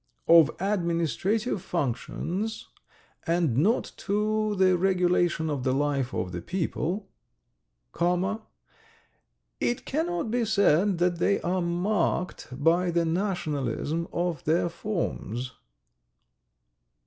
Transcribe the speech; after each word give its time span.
of 0.39 0.49
administrative 0.59 1.61
functions, 1.61 2.69
and 3.27 3.55
not 3.55 3.91
to 3.97 4.55
the 4.55 4.75
regulation 4.75 5.47
of 5.47 5.63
the 5.63 5.75
life 5.75 6.11
of 6.11 6.31
the 6.31 6.41
people... 6.41 7.07
comma... 7.91 8.41
it 9.59 9.85
cannot 9.85 10.31
be 10.31 10.43
said 10.43 10.97
that 10.97 11.19
they 11.19 11.39
are 11.41 11.61
marked 11.61 12.47
by 12.51 12.89
the 12.89 13.05
nationalism 13.05 14.07
of 14.11 14.43
their 14.45 14.69
forms 14.69 15.51